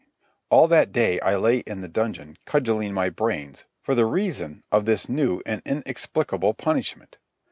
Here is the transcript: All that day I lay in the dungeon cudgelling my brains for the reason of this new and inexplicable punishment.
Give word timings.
All 0.49 0.67
that 0.67 0.91
day 0.91 1.19
I 1.19 1.35
lay 1.35 1.59
in 1.59 1.81
the 1.81 1.87
dungeon 1.87 2.35
cudgelling 2.47 2.91
my 2.91 3.11
brains 3.11 3.65
for 3.83 3.93
the 3.93 4.07
reason 4.07 4.63
of 4.71 4.85
this 4.85 5.07
new 5.07 5.43
and 5.45 5.61
inexplicable 5.63 6.55
punishment. 6.55 7.19